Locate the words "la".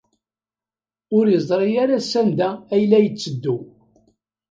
2.85-2.99